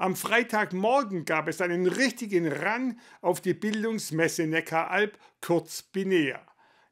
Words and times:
Am 0.00 0.14
Freitagmorgen 0.14 1.24
gab 1.24 1.48
es 1.48 1.60
einen 1.60 1.88
richtigen 1.88 2.46
Rang 2.46 3.00
auf 3.20 3.40
die 3.40 3.52
Bildungsmesse 3.52 4.46
Neckaralb, 4.46 5.18
kurz 5.40 5.82
BINEA. 5.82 6.40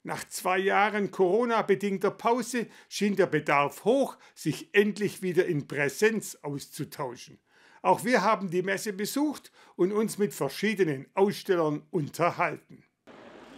Nach 0.02 0.26
zwei 0.28 0.58
Jahren 0.58 1.12
Corona-bedingter 1.12 2.10
Pause 2.10 2.66
schien 2.88 3.14
der 3.14 3.26
Bedarf 3.26 3.84
hoch, 3.84 4.18
sich 4.34 4.74
endlich 4.74 5.22
wieder 5.22 5.46
in 5.46 5.68
Präsenz 5.68 6.36
auszutauschen. 6.42 7.38
Auch 7.80 8.02
wir 8.02 8.22
haben 8.22 8.50
die 8.50 8.62
Messe 8.62 8.92
besucht 8.92 9.52
und 9.76 9.92
uns 9.92 10.18
mit 10.18 10.34
verschiedenen 10.34 11.06
Ausstellern 11.14 11.86
unterhalten. 11.92 12.82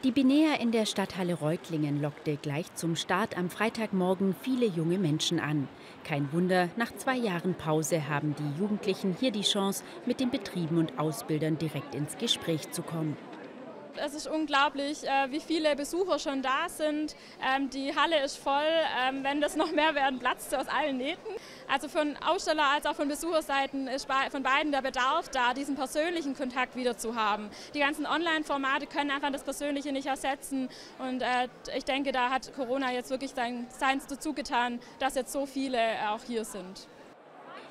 Die 0.05 0.13
Binea 0.13 0.55
in 0.61 0.71
der 0.71 0.87
Stadthalle 0.87 1.35
Reutlingen 1.35 2.01
lockte 2.01 2.37
gleich 2.37 2.73
zum 2.75 2.95
Start 2.95 3.37
am 3.37 3.51
Freitagmorgen 3.51 4.33
viele 4.43 4.67
junge 4.67 4.97
Menschen 4.97 5.41
an. 5.41 5.67
Kein 6.05 6.33
Wunder, 6.33 6.69
nach 6.77 6.95
zwei 6.95 7.17
Jahren 7.17 7.57
Pause 7.57 8.09
haben 8.09 8.37
die 8.39 8.61
Jugendlichen 8.61 9.17
hier 9.19 9.33
die 9.33 9.43
Chance, 9.43 9.83
mit 10.07 10.21
den 10.21 10.31
Betrieben 10.31 10.79
und 10.79 11.01
Ausbildern 11.01 11.59
direkt 11.59 11.97
ins 11.97 12.17
Gespräch 12.17 12.71
zu 12.71 12.83
kommen. 12.83 13.17
Es 14.05 14.15
ist 14.15 14.27
unglaublich, 14.27 15.05
äh, 15.05 15.31
wie 15.31 15.41
viele 15.41 15.75
Besucher 15.77 16.19
schon 16.19 16.43
da 16.43 16.69
sind. 16.69 17.17
Ähm, 17.43 17.71
die 17.71 17.95
Halle 17.95 18.23
ist 18.23 18.37
voll. 18.37 18.63
Ähm, 19.07 19.25
wenn 19.25 19.41
das 19.41 19.57
noch 19.57 19.73
mehr 19.73 19.95
werden, 19.95 20.19
platzt 20.19 20.55
aus 20.55 20.67
allen 20.69 20.99
Nähten. 20.99 21.35
Also 21.69 21.89
von 21.89 22.17
Aussteller 22.17 22.65
als 22.75 22.87
auch 22.87 22.95
von 22.95 23.09
Besucherseiten 23.09 23.89
ist 23.89 24.09
von 24.31 24.43
beiden 24.43 24.73
der 24.73 24.83
Bedarf 24.83 25.29
da, 25.29 25.55
diesen 25.55 25.77
persönlichen 25.77 26.37
Kontakt 26.37 26.77
wieder 26.77 26.97
zu 26.97 27.15
haben. 27.15 27.51
Die 27.75 27.81
ganzen 27.81 28.07
Online-Formate 28.07 28.87
können 28.87 29.11
einfach 29.11 29.31
das 29.33 29.43
Persönliche 29.43 29.93
nicht 29.93 30.07
ersetzen. 30.07 30.69
Und 30.99 31.23
äh, 31.23 31.49
ich 31.77 31.85
denke, 31.85 32.13
da 32.13 32.31
hat 32.31 32.53
Corona 32.55 32.93
jetzt 32.93 33.11
wirklich 33.11 33.33
sein, 33.33 33.67
seins 33.71 34.07
dazu 34.07 34.33
getan, 34.33 34.81
dass 34.99 35.15
jetzt 35.15 35.33
so 35.33 35.47
viele 35.47 35.79
auch 36.09 36.23
hier 36.27 36.45
sind. 36.45 36.89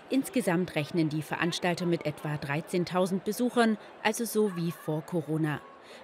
Insgesamt 0.10 0.76
rechnen 0.76 1.10
die 1.10 1.22
Veranstalter 1.22 1.86
mit 1.86 2.06
etwa 2.06 2.36
13.000 2.36 3.20
Besuchern, 3.24 3.78
also 4.04 4.24
so 4.24 4.56
wie 4.56 4.72
vor 4.72 5.02
Corona. 5.02 5.60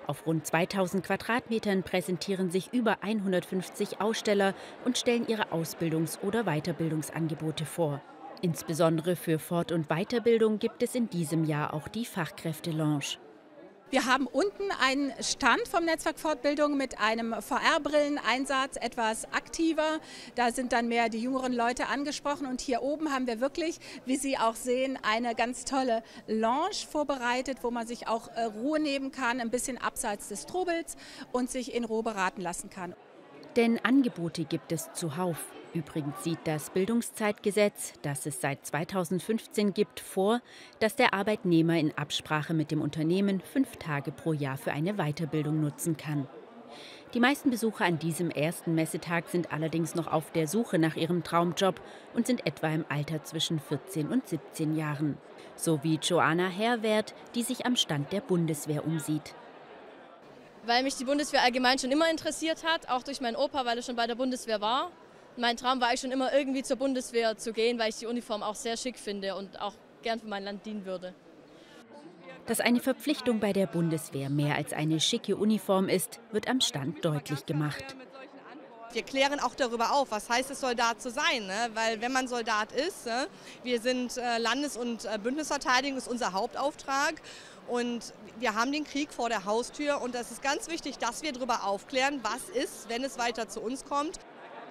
Auf 0.08 0.26
rund 0.26 0.45
2000 0.45 1.06
Quadratmetern 1.06 1.84
präsentieren 1.84 2.50
sich 2.50 2.73
über 2.73 2.98
150 3.02 4.02
Aussteller 4.02 4.53
und 4.86 4.98
stellen 4.98 5.28
ihre 5.28 5.52
Ausbildungs- 5.52 6.20
oder 6.22 6.44
Weiterbildungsangebote 6.44 7.66
vor. 7.66 8.02
Insbesondere 8.42 9.16
für 9.16 9.39
Fort- 9.39 9.72
und 9.72 9.88
Weiterbildung 9.88 10.59
gibt 10.59 10.84
es 10.84 10.95
in 10.95 11.09
diesem 11.09 11.45
Jahr 11.45 11.73
auch 11.73 11.88
die 11.88 12.06
Fachkräfte-Lounge. 12.06 13.17
Wir 13.94 14.08
haben 14.08 14.25
unten 14.25 14.72
einen 14.81 15.13
Stand 15.22 15.67
vom 15.67 15.86
Netzwerk 15.86 16.19
Fortbildung 16.19 16.77
mit 16.77 16.99
einem 16.99 17.36
VR-Brilleneinsatz, 17.39 18.75
etwas 18.77 19.25
aktiver. 19.25 19.99
Da 20.33 20.52
sind 20.52 20.73
dann 20.73 20.88
mehr 20.88 21.09
die 21.09 21.19
jüngeren 21.19 21.53
Leute 21.53 21.86
angesprochen. 21.86 22.47
Und 22.47 22.59
hier 22.59 22.81
oben 22.81 23.14
haben 23.14 23.27
wir 23.27 23.39
wirklich, 23.39 23.80
wie 24.08 24.16
Sie 24.16 24.36
auch 24.36 24.55
sehen, 24.55 24.97
eine 25.03 25.36
ganz 25.36 25.64
tolle 25.64 26.02
Lounge 26.25 26.88
vorbereitet, 26.89 27.59
wo 27.61 27.69
man 27.69 27.86
sich 27.86 28.08
auch 28.08 28.30
äh, 28.30 28.45
Ruhe 28.45 28.80
nehmen 28.80 29.11
kann, 29.11 29.39
ein 29.39 29.52
bisschen 29.52 29.77
abseits 29.77 30.27
des 30.27 30.47
Trubels 30.47 30.97
und 31.31 31.52
sich 31.52 31.75
in 31.75 31.83
Ruhe 31.83 32.02
beraten 32.02 32.41
lassen 32.41 32.71
kann. 32.71 32.95
Denn 33.55 33.79
Angebote 33.83 34.45
gibt 34.45 34.71
es 34.71 34.91
zuhauf. 34.93 35.51
Übrigens 35.73 36.23
sieht 36.23 36.39
das 36.45 36.71
Bildungszeitgesetz, 36.71 37.93
das 38.01 38.25
es 38.25 38.41
seit 38.41 38.65
2015 38.65 39.73
gibt, 39.73 39.99
vor, 39.99 40.41
dass 40.79 40.95
der 40.95 41.13
Arbeitnehmer 41.13 41.77
in 41.77 41.95
Absprache 41.95 42.53
mit 42.53 42.71
dem 42.71 42.81
Unternehmen 42.81 43.41
fünf 43.41 43.77
Tage 43.77 44.11
pro 44.11 44.33
Jahr 44.33 44.57
für 44.57 44.71
eine 44.71 44.95
Weiterbildung 44.95 45.61
nutzen 45.61 45.97
kann. 45.97 46.27
Die 47.13 47.19
meisten 47.19 47.51
Besucher 47.51 47.85
an 47.85 47.99
diesem 47.99 48.31
ersten 48.31 48.73
Messetag 48.73 49.29
sind 49.29 49.53
allerdings 49.53 49.93
noch 49.93 50.11
auf 50.11 50.31
der 50.31 50.47
Suche 50.47 50.79
nach 50.79 50.95
ihrem 50.95 51.23
Traumjob 51.23 51.79
und 52.15 52.25
sind 52.25 52.47
etwa 52.47 52.69
im 52.69 52.85
Alter 52.89 53.23
zwischen 53.23 53.59
14 53.59 54.07
und 54.07 54.27
17 54.27 54.75
Jahren. 54.75 55.17
So 55.55 55.83
wie 55.83 55.99
Joanna 56.01 56.47
Herwert, 56.47 57.13
die 57.35 57.43
sich 57.43 57.67
am 57.67 57.75
Stand 57.75 58.11
der 58.11 58.21
Bundeswehr 58.21 58.83
umsieht 58.85 59.35
weil 60.66 60.83
mich 60.83 60.95
die 60.95 61.06
Bundeswehr 61.06 61.42
allgemein 61.44 61.80
schon 61.80 61.92
immer 61.92 62.09
interessiert 62.09 62.64
hat, 62.64 62.89
auch 62.89 63.03
durch 63.03 63.22
meinen 63.22 63.36
Opa, 63.36 63.65
weil 63.65 63.77
er 63.77 63.83
schon 63.83 63.95
bei 63.95 64.08
der 64.08 64.15
Bundeswehr 64.15 64.61
war 64.61 64.92
mein 65.37 65.58
Traum 65.58 65.82
war 65.82 65.93
ich 65.93 65.99
schon 65.99 66.11
immer 66.11 66.33
irgendwie 66.33 66.64
zur 66.64 66.77
Bundeswehr 66.77 67.37
zu 67.37 67.54
gehen, 67.54 67.80
weil 67.80 67.89
ich 67.89 67.98
die 67.98 68.05
Uniform 68.05 68.43
auch 68.43 68.55
sehr 68.55 68.77
schick 68.77 68.98
finde 68.99 69.36
und 69.36 69.60
auch 69.60 69.73
gern 70.02 70.20
für 70.20 70.27
mein 70.27 70.43
Land 70.43 70.65
dienen 70.65 70.86
würde. 70.86 71.14
Dass 72.45 72.60
eine 72.60 72.82
Verpflichtung 72.82 73.39
bei 73.39 73.54
der 73.54 73.67
Bundeswehr 73.67 74.30
mehr 74.30 74.55
als 74.55 74.73
eine 74.73 74.99
schicke 74.99 75.37
Uniform 75.37 75.87
ist, 75.87 76.20
wird 76.32 76.49
am 76.49 76.60
Stand 76.60 77.04
deutlich 77.05 77.45
gemacht. 77.45 77.95
Wir 78.92 79.02
klären 79.02 79.39
auch 79.39 79.55
darüber 79.55 79.93
auf, 79.93 80.11
was 80.11 80.30
heißt 80.30 80.52
es, 80.52 80.60
Soldat 80.60 81.02
zu 81.02 81.10
sein. 81.10 81.48
Ne? 81.48 81.70
Weil 81.73 81.99
wenn 82.02 82.11
man 82.11 82.27
Soldat 82.27 82.71
ist, 82.71 83.08
ne? 83.08 83.27
wir 83.64 83.82
sind 83.82 84.17
äh, 84.17 84.37
Landes- 84.37 84.77
und 84.77 85.05
äh, 85.05 85.17
Bündnisverteidigung, 85.17 85.98
ist 85.98 86.08
unser 86.08 86.33
Hauptauftrag. 86.33 87.16
Und 87.67 88.13
wir 88.39 88.55
haben 88.55 88.71
den 88.71 88.83
Krieg 88.83 89.13
vor 89.13 89.29
der 89.29 89.45
Haustür 89.45 90.01
und 90.01 90.15
es 90.15 90.31
ist 90.31 90.41
ganz 90.41 90.69
wichtig, 90.69 90.97
dass 90.97 91.21
wir 91.23 91.31
darüber 91.31 91.65
aufklären, 91.65 92.19
was 92.23 92.49
ist, 92.49 92.89
wenn 92.89 93.03
es 93.03 93.17
weiter 93.17 93.47
zu 93.47 93.61
uns 93.61 93.85
kommt. 93.85 94.19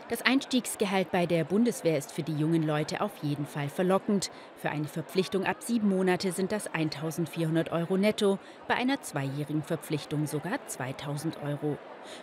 Das 0.09 0.21
Einstiegsgehalt 0.21 1.11
bei 1.11 1.25
der 1.25 1.45
Bundeswehr 1.45 1.97
ist 1.97 2.13
für 2.13 2.23
die 2.23 2.37
jungen 2.37 2.63
Leute 2.65 3.01
auf 3.01 3.13
jeden 3.23 3.47
Fall 3.47 3.71
verlockend. 3.71 4.31
Für 4.57 4.69
eine 4.69 4.89
Verpflichtung 4.89 5.47
ab 5.47 5.63
sieben 5.63 5.89
Monate 5.89 6.33
sind 6.33 6.53
das 6.53 6.67
1400 6.67 7.73
Euro 7.73 7.97
netto, 7.97 8.39
bei 8.69 8.75
einer 8.75 9.01
zweijährigen 9.01 9.63
Verpflichtung 9.63 10.27
sogar 10.27 10.59
2000 10.67 11.43
Euro. 11.43 11.79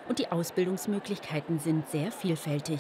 Und 0.07 0.19
die 0.19 0.31
Ausbildungsmöglichkeiten 0.31 1.57
sind 1.57 1.89
sehr 1.89 2.11
vielfältig. 2.11 2.79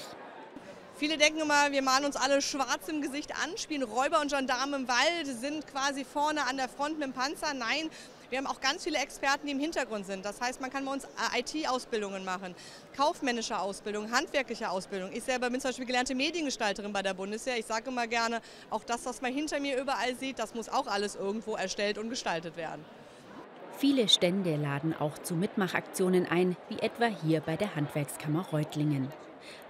Viele 0.99 1.17
denken 1.17 1.39
immer, 1.39 1.71
wir 1.71 1.81
malen 1.81 2.03
uns 2.03 2.17
alle 2.17 2.41
schwarz 2.41 2.89
im 2.89 3.01
Gesicht 3.01 3.31
an, 3.31 3.57
spielen 3.57 3.83
Räuber 3.83 4.19
und 4.19 4.31
Gendarme 4.33 4.75
im 4.75 4.87
Wald, 4.89 5.27
sind 5.27 5.65
quasi 5.65 6.03
vorne 6.03 6.45
an 6.45 6.57
der 6.57 6.67
Front 6.67 6.99
mit 6.99 7.07
dem 7.07 7.13
Panzer. 7.13 7.53
Nein, 7.53 7.89
wir 8.29 8.37
haben 8.37 8.47
auch 8.47 8.59
ganz 8.59 8.83
viele 8.83 8.97
Experten, 8.97 9.47
die 9.47 9.53
im 9.53 9.61
Hintergrund 9.61 10.05
sind. 10.05 10.25
Das 10.25 10.41
heißt, 10.41 10.59
man 10.59 10.69
kann 10.69 10.83
bei 10.83 10.91
uns 10.91 11.05
äh, 11.05 11.39
IT-Ausbildungen 11.39 12.25
machen, 12.25 12.53
kaufmännische 12.97 13.57
Ausbildung, 13.57 14.11
handwerkliche 14.11 14.69
Ausbildung. 14.69 15.11
Ich 15.13 15.23
selber 15.23 15.49
bin 15.49 15.61
zum 15.61 15.69
Beispiel 15.69 15.85
gelernte 15.85 16.15
Mediengestalterin 16.15 16.91
bei 16.91 17.01
der 17.01 17.13
Bundeswehr. 17.13 17.57
Ich 17.57 17.65
sage 17.65 17.91
immer 17.91 18.05
gerne, 18.05 18.41
auch 18.69 18.83
das, 18.83 19.05
was 19.05 19.21
man 19.21 19.33
hinter 19.33 19.61
mir 19.61 19.79
überall 19.79 20.17
sieht, 20.17 20.37
das 20.37 20.53
muss 20.53 20.67
auch 20.67 20.87
alles 20.87 21.15
irgendwo 21.15 21.55
erstellt 21.55 21.97
und 21.97 22.09
gestaltet 22.09 22.57
werden. 22.57 22.83
Viele 23.77 24.09
Stände 24.09 24.57
laden 24.57 24.93
auch 24.99 25.17
zu 25.17 25.35
Mitmachaktionen 25.35 26.25
ein, 26.25 26.57
wie 26.67 26.79
etwa 26.79 27.05
hier 27.05 27.39
bei 27.39 27.55
der 27.55 27.77
Handwerkskammer 27.77 28.45
Reutlingen. 28.51 29.09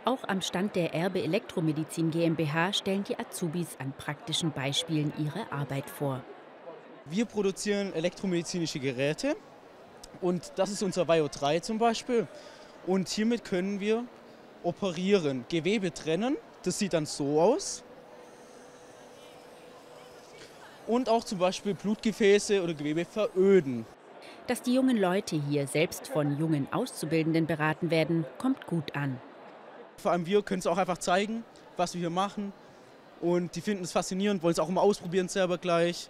Auch 0.06 0.24
am 0.28 0.41
Stand 0.41 0.75
der 0.75 0.94
Erbe 0.94 1.22
Elektromedizin 1.22 2.12
GmbH 2.12 2.74
stellen 2.74 3.03
die 3.03 3.18
Azubis 3.19 3.78
an 3.80 3.94
praktischen 3.97 4.52
Beispielen 4.52 5.13
ihre 5.18 5.52
Arbeit 5.52 5.90
vor. 5.90 6.24
Wir 7.06 7.25
produzieren 7.25 7.94
elektromedizinische 7.94 8.80
Geräte 8.80 9.35
und 10.22 10.52
das 10.56 10.72
ist 10.72 10.84
unser 10.84 11.07
Vio 11.07 11.28
3 11.28 11.59
zum 11.59 11.78
Beispiel. 11.78 12.28
Und 12.85 13.09
hiermit 13.09 13.46
können 13.46 13.80
wir 13.80 14.06
operieren, 14.63 15.46
Gewebe 15.50 15.94
trennen. 15.94 16.38
Das 16.63 16.80
sieht 16.80 16.94
dann 16.94 17.06
so 17.06 17.41
aus. 17.41 17.84
Und 20.88 21.07
auch 21.07 21.24
zum 21.24 21.38
Beispiel 21.40 21.75
Blutgefäße 21.75 22.63
oder 22.63 22.74
Gewebe 22.74 23.06
veröden. 23.06 23.86
Dass 24.47 24.62
die 24.63 24.74
jungen 24.74 24.97
Leute 24.97 25.40
hier 25.47 25.68
selbst 25.68 26.07
von 26.07 26.38
jungen 26.40 26.68
Auszubildenden 26.72 27.46
beraten 27.46 27.91
werden, 27.91 28.25
kommt 28.40 28.66
gut 28.66 28.96
an. 28.96 29.22
Vor 30.00 30.12
allem 30.12 30.26
wir 30.26 30.42
können 30.42 30.60
es 30.60 30.68
auch 30.68 30.78
einfach 30.78 30.98
zeigen, 30.98 31.44
was 31.78 31.94
wir 31.94 32.00
hier 32.00 32.10
machen. 32.10 32.54
Und 33.22 33.56
die 33.56 33.62
finden 33.62 33.84
es 33.84 33.92
faszinierend, 33.92 34.44
wollen 34.44 34.54
es 34.54 34.60
auch 34.60 34.70
immer 34.70 34.82
ausprobieren 34.82 35.28
selber 35.28 35.58
gleich. 35.58 36.10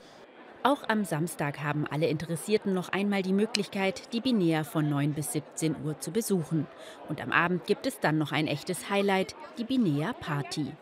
Auch 0.61 0.87
am 0.89 1.05
Samstag 1.05 1.63
haben 1.63 1.87
alle 1.87 2.07
Interessierten 2.07 2.73
noch 2.73 2.89
einmal 2.89 3.21
die 3.21 3.33
Möglichkeit, 3.33 4.13
die 4.13 4.19
Binea 4.19 4.63
von 4.63 4.89
9 4.89 5.13
bis 5.13 5.31
17 5.31 5.83
Uhr 5.85 5.99
zu 5.99 6.11
besuchen. 6.11 6.67
Und 7.07 7.21
am 7.21 7.31
Abend 7.31 7.65
gibt 7.65 7.87
es 7.87 7.99
dann 7.99 8.17
noch 8.17 8.33
ein 8.33 8.47
echtes 8.47 8.89
Highlight, 8.89 9.35
die 9.57 9.63
Binea 9.63 10.13
Party. 10.13 10.73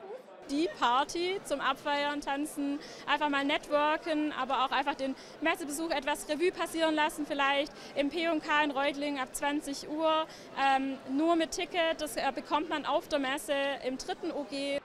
Die 0.49 0.69
Party 0.79 1.39
zum 1.43 1.59
Abfeiern, 1.59 2.21
Tanzen, 2.21 2.79
einfach 3.05 3.29
mal 3.29 3.43
networken, 3.43 4.31
aber 4.31 4.65
auch 4.65 4.71
einfach 4.71 4.95
den 4.95 5.15
Messebesuch 5.41 5.91
etwas 5.91 6.29
Revue 6.29 6.51
passieren 6.51 6.95
lassen, 6.95 7.25
vielleicht 7.25 7.73
im 7.95 8.09
P&K 8.09 8.63
in 8.63 8.71
Reutlingen 8.71 9.19
ab 9.21 9.35
20 9.35 9.89
Uhr. 9.89 10.25
Ähm, 10.57 10.97
nur 11.11 11.35
mit 11.35 11.51
Ticket, 11.51 11.99
das 11.99 12.15
äh, 12.15 12.31
bekommt 12.33 12.69
man 12.69 12.85
auf 12.85 13.07
der 13.07 13.19
Messe 13.19 13.53
im 13.85 13.97
dritten 13.97 14.31
OG. 14.31 14.81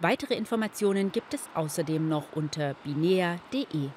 Weitere 0.00 0.34
Informationen 0.34 1.12
gibt 1.12 1.34
es 1.34 1.48
außerdem 1.54 2.08
noch 2.08 2.32
unter 2.34 2.74
binea.de. 2.82 3.90